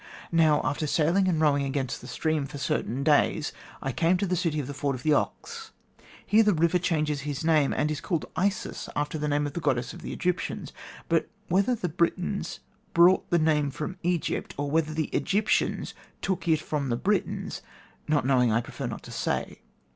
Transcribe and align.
Now, 0.31 0.61
after 0.63 0.87
sailing 0.87 1.27
and 1.27 1.39
rowing 1.39 1.63
against 1.63 2.01
the 2.01 2.07
stream 2.07 2.47
for 2.47 2.57
certain 2.57 3.03
days, 3.03 3.53
I 3.83 3.91
came 3.91 4.17
to 4.17 4.25
the 4.25 4.35
City 4.35 4.59
of 4.59 4.65
the 4.65 4.73
Ford 4.73 4.95
of 4.95 5.03
the 5.03 5.13
Ox. 5.13 5.73
Here 6.25 6.41
the 6.41 6.55
river 6.55 6.79
changes 6.79 7.21
his 7.21 7.45
name, 7.45 7.71
and 7.71 7.91
is 7.91 8.01
called 8.01 8.25
Isis, 8.35 8.89
after 8.95 9.19
the 9.19 9.27
name 9.27 9.45
of 9.45 9.53
the 9.53 9.59
goddess 9.59 9.93
of 9.93 10.01
the 10.01 10.11
Egyptians. 10.11 10.73
But 11.07 11.29
whether 11.49 11.75
the 11.75 11.87
Britons 11.87 12.61
brought 12.95 13.29
the 13.29 13.37
name 13.37 13.69
from 13.69 13.99
Egypt 14.01 14.55
or 14.57 14.71
whether 14.71 14.91
the 14.91 15.09
Egyptians 15.09 15.93
took 16.19 16.47
it 16.47 16.61
from 16.61 16.89
the 16.89 16.97
Britons, 16.97 17.61
not 18.07 18.25
knowing 18.25 18.51
I 18.51 18.61
prefer 18.61 18.87
not 18.87 19.03
to 19.03 19.11
say. 19.11 19.59